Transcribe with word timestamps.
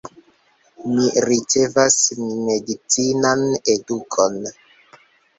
Mi 0.93 1.03
ricevas 1.29 1.97
medicinan 2.29 3.43
edukon. 3.75 4.39